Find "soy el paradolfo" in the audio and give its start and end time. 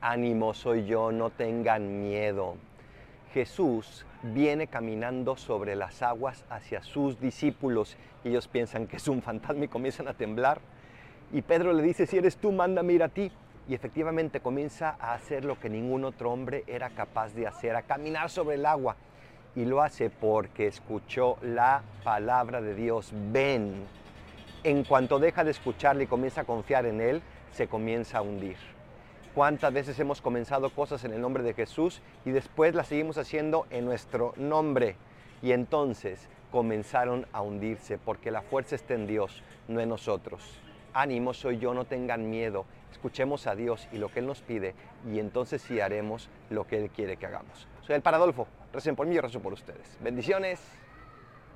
47.82-48.48